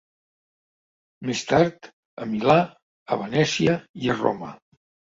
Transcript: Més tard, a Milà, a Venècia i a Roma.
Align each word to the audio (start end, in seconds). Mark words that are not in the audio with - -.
Més 1.31 1.43
tard, 1.51 1.91
a 2.25 2.29
Milà, 2.33 2.57
a 3.13 3.21
Venècia 3.23 3.81
i 4.05 4.15
a 4.15 4.21
Roma. 4.21 4.55